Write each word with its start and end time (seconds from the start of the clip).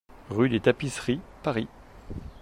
RUE 0.31 0.49
DES 0.49 0.57
TAPISSERIES, 0.61 1.21
Paris 1.43 1.67